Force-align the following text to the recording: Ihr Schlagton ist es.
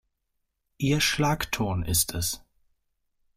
Ihr 0.79 0.99
Schlagton 0.99 1.85
ist 1.85 2.15
es. 2.15 2.41